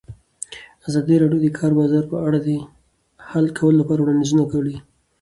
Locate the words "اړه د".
2.27-2.49